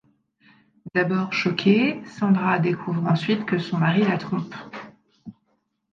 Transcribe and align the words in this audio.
D'abord 0.95 1.31
choquée, 1.31 2.01
Sandra 2.07 2.57
découvre 2.57 3.05
ensuite 3.05 3.45
que 3.45 3.59
son 3.59 3.77
mari 3.77 4.01
la 4.03 4.17
trompe. 4.17 4.55